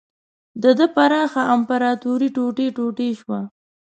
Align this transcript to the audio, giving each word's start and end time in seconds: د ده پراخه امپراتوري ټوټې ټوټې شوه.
د 0.63 0.63
ده 0.77 0.85
پراخه 0.95 1.41
امپراتوري 1.55 2.29
ټوټې 2.35 2.67
ټوټې 2.77 3.09
شوه. 3.19 3.39